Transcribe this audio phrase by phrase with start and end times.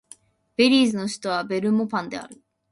[0.55, 2.41] ベリーズの首都はベルモパンである